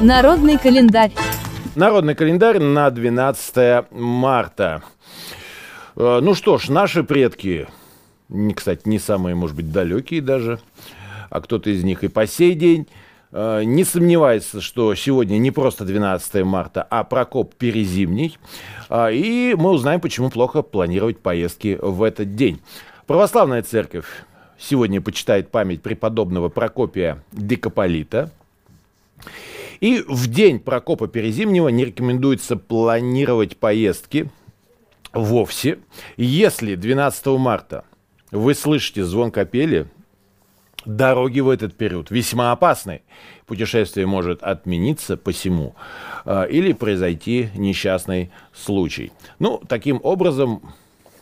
[0.00, 1.12] Народный календарь.
[1.74, 4.82] Народный календарь на 12 марта.
[5.96, 7.66] Э, ну что ж, наши предки,
[8.54, 10.60] кстати, не самые, может быть, далекие даже,
[11.30, 12.86] а кто-то из них и по сей день,
[13.32, 18.36] э, не сомневается, что сегодня не просто 12 марта, а Прокоп Перезимний.
[18.88, 22.60] А, и мы узнаем, почему плохо планировать поездки в этот день.
[23.06, 24.06] Православная церковь
[24.58, 28.30] сегодня почитает память преподобного Прокопия Декополита.
[29.80, 34.30] И в день Прокопа Перезимнего не рекомендуется планировать поездки
[35.12, 35.78] вовсе.
[36.16, 37.84] Если 12 марта
[38.30, 39.86] вы слышите звон капели,
[40.84, 43.02] дороги в этот период весьма опасны.
[43.46, 45.74] Путешествие может отмениться посему
[46.24, 49.12] э, или произойти несчастный случай.
[49.38, 50.74] Ну, таким образом,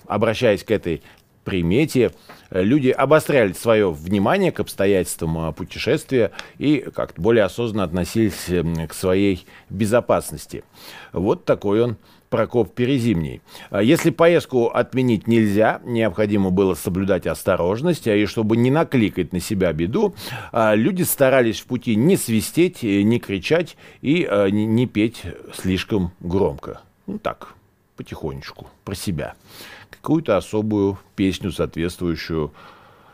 [0.06, 1.02] обращаясь к этой
[1.44, 2.12] примете,
[2.50, 8.48] люди обостряли свое внимание к обстоятельствам э, путешествия и как-то более осознанно относились
[8.88, 10.64] к своей безопасности.
[11.12, 11.96] Вот такой он
[12.32, 13.42] Прокоп Перезимний.
[13.68, 19.40] А если поездку отменить нельзя, необходимо было соблюдать осторожность, а и чтобы не накликать на
[19.40, 20.14] себя беду,
[20.50, 26.12] а, люди старались в пути не свистеть, э, не кричать и а, не петь слишком
[26.20, 26.80] громко.
[27.06, 27.54] Ну так,
[27.96, 29.34] потихонечку, про себя.
[30.00, 32.52] Какую-то особую песню, соответствующую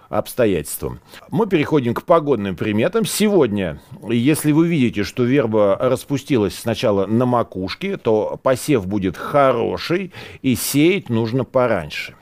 [0.09, 1.01] обстоятельствам.
[1.31, 3.05] Мы переходим к погодным приметам.
[3.05, 10.13] Сегодня, если вы видите, что верба распустилась сначала на макушке, то посев будет хороший
[10.43, 12.15] и сеять нужно пораньше.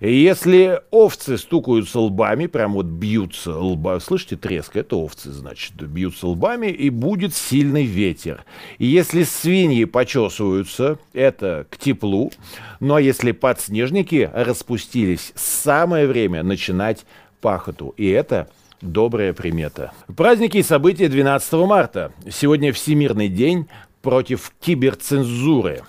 [0.00, 6.68] Если овцы стукаются лбами, прям вот бьются лба, слышите треск, это овцы, значит, бьются лбами,
[6.68, 8.44] и будет сильный ветер.
[8.78, 12.32] И если свиньи почесываются, это к теплу.
[12.80, 17.04] Ну а если подснежники распустились, самое время начинать
[17.42, 17.92] пахоту.
[17.98, 18.48] И это
[18.80, 19.92] добрая примета.
[20.16, 22.12] Праздники и события 12 марта.
[22.30, 23.68] Сегодня Всемирный день
[24.00, 25.82] против киберцензуры.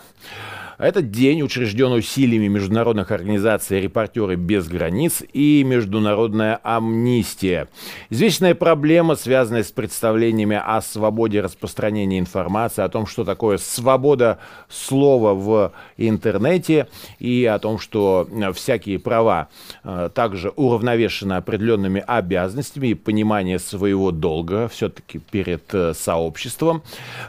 [0.81, 7.67] Этот день учрежден усилиями международных организаций «Репортеры без границ» и «Международная амнистия».
[8.09, 14.39] Известная проблема, связанная с представлениями о свободе распространения информации, о том, что такое свобода
[14.69, 16.87] слова в интернете
[17.19, 19.49] и о том, что всякие права
[19.83, 26.81] э, также уравновешены определенными обязанностями и понимание своего долга все-таки перед э, сообществом.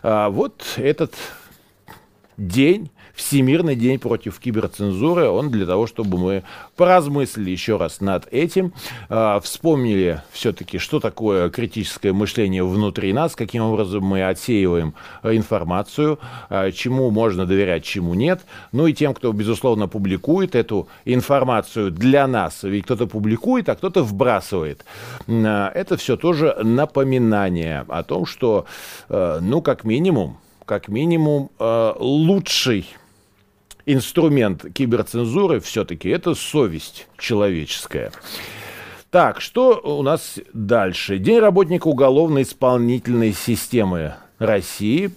[0.03, 1.12] А вот этот
[2.38, 5.28] день Всемирный день против киберцензуры.
[5.28, 6.45] Он для того, чтобы мы
[6.77, 8.73] поразмыслили еще раз над этим,
[9.11, 16.19] э, вспомнили все-таки, что такое критическое мышление внутри нас, каким образом мы отсеиваем информацию,
[16.49, 18.41] э, чему можно доверять, чему нет.
[18.72, 22.62] Ну и тем, кто, безусловно, публикует эту информацию для нас.
[22.62, 24.87] Ведь кто-то публикует, а кто-то вбрасывает.
[25.27, 28.65] Э, это все тоже напоминание о том, что,
[29.09, 32.87] ну, как минимум, как минимум, лучший
[33.87, 38.12] инструмент киберцензуры все-таки это совесть человеческая.
[39.10, 41.19] Так, что у нас дальше?
[41.19, 45.10] День работника уголовно-исполнительной системы России.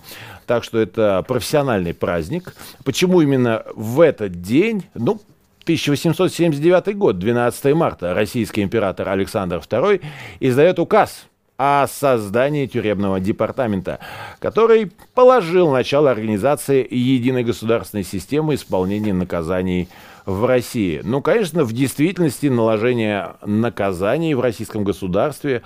[0.45, 2.53] Так что это профессиональный праздник.
[2.83, 4.83] Почему именно в этот день?
[4.93, 5.19] Ну,
[5.63, 10.03] 1879 год, 12 марта, российский император Александр II
[10.39, 11.25] издает указ
[11.57, 13.99] о создании тюремного департамента,
[14.39, 19.88] который положил начало организации единой государственной системы исполнения наказаний
[20.25, 21.01] в России.
[21.03, 25.61] Ну, конечно, в действительности наложение наказаний в российском государстве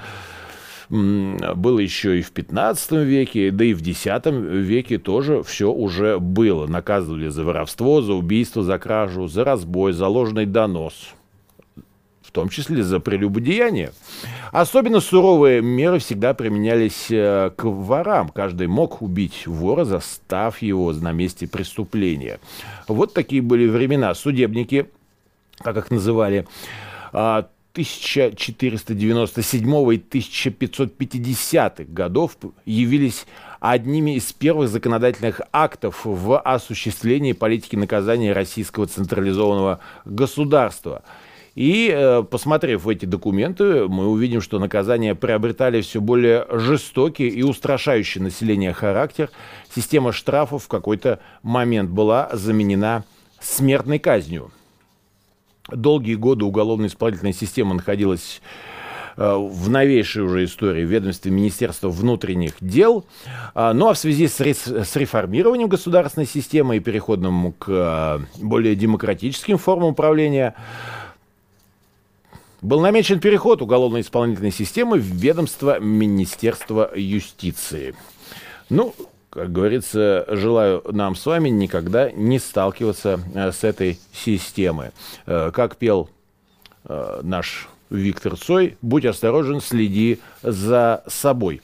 [0.90, 6.68] было еще и в 15 веке, да и в X веке тоже все уже было.
[6.68, 11.14] Наказывали за воровство, за убийство, за кражу, за разбой, за ложный донос–
[12.30, 13.92] в том числе за прелюбодеяние.
[14.52, 18.30] Особенно суровые меры всегда применялись э, к ворам.
[18.30, 22.40] Каждый мог убить вора, застав его на месте преступления.
[22.88, 24.14] Вот такие были времена.
[24.14, 24.92] Судебники,
[25.58, 26.46] как их называли,
[27.12, 33.26] 1497 и 1550 годов явились
[33.60, 41.02] одними из первых законодательных актов в осуществлении политики наказания российского централизованного государства–
[41.60, 48.22] и, э, посмотрев эти документы, мы увидим, что наказания приобретали все более жестокий и устрашающий
[48.22, 49.30] население характер.
[49.76, 53.04] Система штрафов в какой-то момент была заменена
[53.42, 54.52] смертной казнью.
[55.70, 58.42] Долгие годы уголовно-исполнительная система находилась
[59.18, 63.04] э, в новейшей уже истории в ведомстве Министерства внутренних дел.
[63.54, 69.58] А, ну а в связи с, реформированием государственной системы и переходом к э, более демократическим
[69.58, 70.56] формам управления,
[72.62, 77.96] был намечен переход уголовно-исполнительной системы в ведомство Министерства юстиции.
[78.70, 78.94] Ну,
[79.30, 84.90] как говорится, желаю нам с вами никогда не сталкиваться э, с этой системой.
[85.26, 86.10] Э, как пел
[86.86, 91.62] э, наш Виктор Цой, будь осторожен, следи за собой.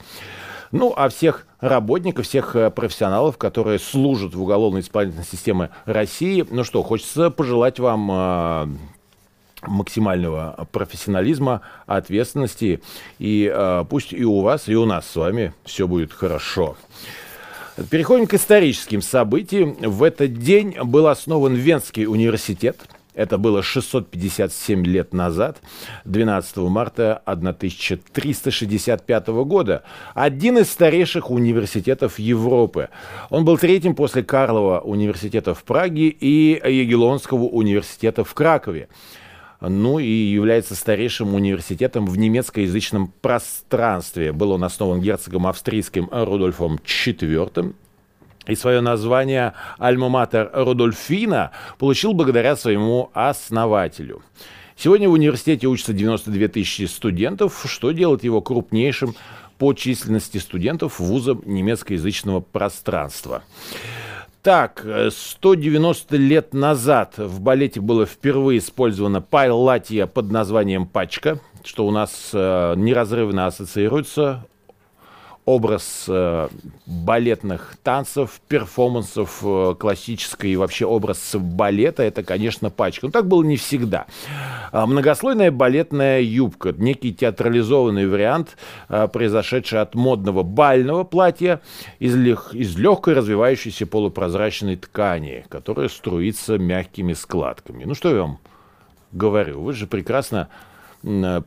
[0.72, 7.30] Ну, а всех работников, всех профессионалов, которые служат в уголовно-исполнительной системе России, ну что, хочется
[7.30, 8.78] пожелать вам
[9.68, 12.82] максимального профессионализма, ответственности.
[13.20, 16.78] И э, пусть и у вас, и у нас с вами все будет хорошо.
[17.90, 19.74] Переходим к историческим событиям.
[19.74, 22.78] В этот день был основан Венский университет.
[23.16, 25.58] Это было 657 лет назад,
[26.04, 29.84] 12 марта 1365 года.
[30.14, 32.90] Один из старейших университетов Европы.
[33.30, 38.90] Он был третьим после Карлова университета в Праге и Егелонского университета в Кракове
[39.70, 44.32] ну и является старейшим университетом в немецкоязычном пространстве.
[44.32, 47.74] Был он основан герцогом австрийским Рудольфом IV,
[48.48, 54.22] и свое название «Альма-Матер Рудольфина» получил благодаря своему основателю.
[54.78, 59.16] Сегодня в университете учатся 92 тысячи студентов, что делает его крупнейшим
[59.58, 63.44] по численности студентов вузом немецкоязычного пространства.
[64.46, 71.90] Так, 190 лет назад в балете было впервые использовано пайлатия под названием «Пачка», что у
[71.90, 74.46] нас э, неразрывно ассоциируется
[75.46, 76.48] образ э,
[76.88, 83.06] балетных танцев, перформансов э, классической и вообще образ балета, это, конечно, пачка.
[83.06, 84.08] Но так было не всегда.
[84.72, 88.58] А многослойная балетная юбка, некий театрализованный вариант,
[88.90, 91.62] э, произошедший от модного бального платья
[92.00, 97.84] из, лег, из легкой развивающейся полупрозрачной ткани, которая струится мягкими складками.
[97.84, 98.40] Ну что я вам
[99.12, 100.52] говорю, вы же прекрасно Э,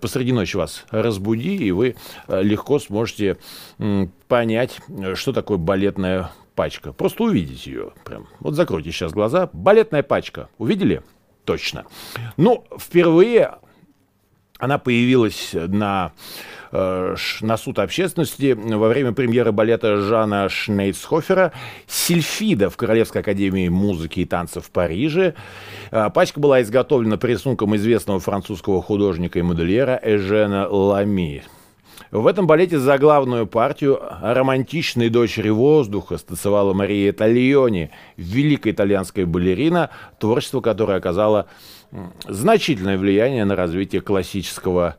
[0.01, 1.97] посреди ночи вас разбуди, и вы
[2.29, 3.39] э, легко сможете
[4.29, 4.81] понять,
[5.15, 6.93] что такое балетная пачка.
[6.93, 7.93] Просто увидите ее.
[8.05, 8.29] Прям.
[8.41, 9.51] Вот закройте сейчас глаза.
[9.53, 10.49] Балетная пачка.
[10.59, 11.03] Увидели?
[11.45, 11.87] Точно.
[12.37, 13.57] Ну, впервые
[14.59, 21.53] она появилась на Э, на суд общественности во время премьеры балета Жана Шнейцхофера
[21.87, 25.35] «Сильфида» в Королевской академии музыки и танцев в Париже.
[25.91, 31.43] Э, пачка была изготовлена по рисункам известного французского художника и модельера Эжена Лами.
[32.11, 39.91] В этом балете за главную партию романтичной дочери воздуха станцевала Мария Итальони, великая итальянская балерина,
[40.19, 41.49] творчество которой оказало
[42.27, 44.97] значительное влияние на развитие классического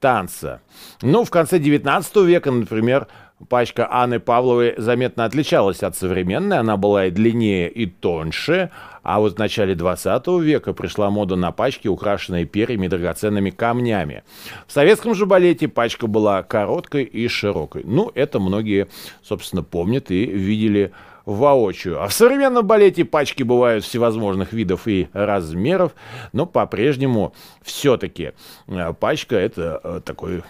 [0.00, 0.60] танца.
[1.02, 3.06] Ну, в конце 19 века, например,
[3.48, 6.58] пачка Анны Павловой заметно отличалась от современной.
[6.58, 8.70] Она была и длиннее, и тоньше.
[9.02, 14.22] А вот в начале 20 века пришла мода на пачки, украшенные перьями и драгоценными камнями.
[14.66, 17.84] В советском же балете пачка была короткой и широкой.
[17.84, 18.88] Ну, это многие,
[19.22, 20.92] собственно, помнят и видели
[21.28, 22.02] воочию.
[22.02, 25.92] А в современном балете пачки бывают всевозможных видов и размеров,
[26.32, 28.32] но по-прежнему все-таки
[28.66, 30.42] э, пачка это э, такой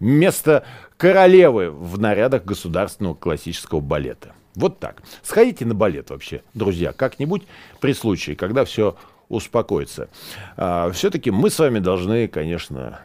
[0.00, 0.64] место
[0.98, 4.34] королевы в нарядах государственного классического балета.
[4.54, 5.02] Вот так.
[5.22, 7.44] Сходите на балет вообще, друзья, как-нибудь
[7.80, 8.96] при случае, когда все
[9.30, 10.10] успокоится.
[10.58, 13.00] А, все-таки мы с вами должны, конечно,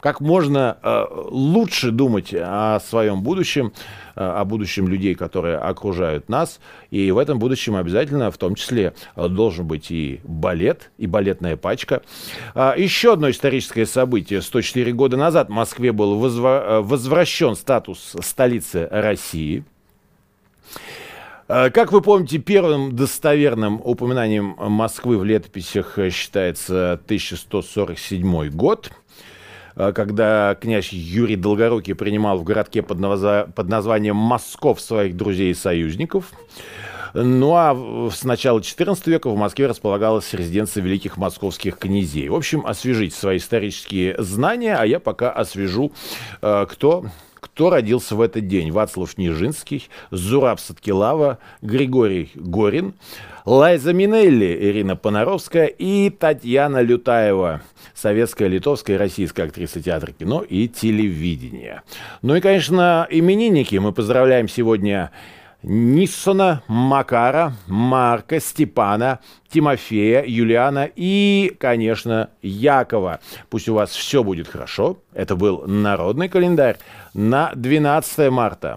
[0.00, 3.72] как можно э, лучше думать о своем будущем,
[4.14, 6.60] э, о будущем людей, которые окружают нас.
[6.90, 11.56] И в этом будущем обязательно, в том числе, э, должен быть и балет, и балетная
[11.56, 12.02] пачка.
[12.54, 14.40] Э, еще одно историческое событие.
[14.40, 19.64] 104 года назад в Москве был возва- э, возвращен статус столицы России.
[21.48, 29.37] Э, как вы помните, первым достоверным упоминанием Москвы в летописях считается 1147 год– Э,
[29.94, 33.48] когда князь Юрий Долгорукий принимал в городке под, назва...
[33.54, 36.32] под названием Москов своих друзей и союзников.
[37.14, 42.28] Ну а с начала XIV века в Москве располагалась резиденция великих московских князей.
[42.28, 45.92] В общем, освежить свои исторические знания, а я пока освежу,
[46.42, 47.06] э, кто
[47.58, 48.70] кто родился в этот день?
[48.70, 52.94] Вацлав Нижинский, Зураб Саткилава, Григорий Горин,
[53.44, 57.62] Лайза Минелли, Ирина Понаровская и Татьяна Лютаева,
[57.96, 61.82] советская, литовская и российская актриса театра, кино и телевидения.
[62.22, 63.74] Ну и, конечно, именинники.
[63.74, 65.10] Мы поздравляем сегодня
[65.62, 73.18] Ниссона, Макара, Марка, Степана, Тимофея, Юлиана и, конечно, Якова.
[73.50, 74.98] Пусть у вас все будет хорошо.
[75.14, 76.78] Это был народный календарь
[77.12, 78.76] на 12 марта.